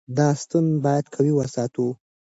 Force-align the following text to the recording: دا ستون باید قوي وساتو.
دا 0.17 0.27
ستون 0.41 0.65
باید 0.83 1.05
قوي 1.13 1.33
وساتو. 1.35 1.85